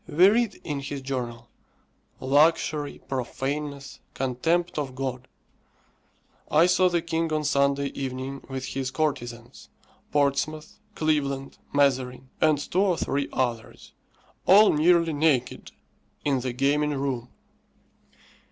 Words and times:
We 0.07 0.29
read 0.29 0.59
in 0.63 0.79
his 0.79 1.03
journal, 1.03 1.47
"Luxury, 2.19 3.03
profaneness, 3.07 3.99
contempt 4.15 4.79
of 4.79 4.95
God. 4.95 5.27
I 6.49 6.65
saw 6.65 6.89
the 6.89 7.03
king 7.03 7.31
on 7.31 7.43
Sunday 7.43 7.89
evening 7.93 8.43
with 8.49 8.65
his 8.65 8.89
courtesans, 8.89 9.69
Portsmouth, 10.11 10.79
Cleveland, 10.95 11.59
Mazarin, 11.71 12.29
and 12.41 12.57
two 12.57 12.81
or 12.81 12.97
three 12.97 13.29
others, 13.31 13.93
all 14.47 14.73
nearly 14.73 15.13
naked, 15.13 15.71
in 16.25 16.39
the 16.39 16.51
gaming 16.51 16.95
room." 16.95 17.29